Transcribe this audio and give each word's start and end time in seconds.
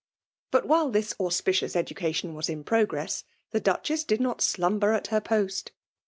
But 0.49 0.65
while 0.67 0.89
this 0.89 1.13
auspicious 1.19 1.75
education 1.75 2.33
was 2.33 2.49
in 2.49 2.63
progress, 2.63 3.23
the 3.51 3.59
Duchess 3.59 4.03
did 4.03 4.19
not 4.19 4.41
slumber 4.41 4.93
at 4.93 5.09
her 5.13 5.21
post. 5.21 5.73